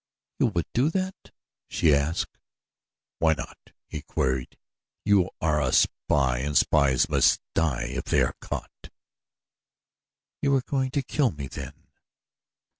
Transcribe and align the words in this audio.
"You 0.39 0.47
would 0.47 0.65
do 0.73 0.89
that?" 0.89 1.29
she 1.69 1.93
asked. 1.93 2.35
"Why 3.19 3.35
not?" 3.35 3.71
he 3.85 4.01
queried. 4.01 4.57
"You 5.05 5.29
are 5.39 5.61
a 5.61 5.71
spy 5.71 6.39
and 6.39 6.57
spies 6.57 7.07
must 7.07 7.39
die 7.53 7.83
if 7.89 8.05
they 8.05 8.23
are 8.23 8.33
caught." 8.41 8.89
"You 10.41 10.53
were 10.53 10.63
going 10.63 10.89
to 10.89 11.03
kill 11.03 11.29
me, 11.29 11.45
then?" 11.45 11.87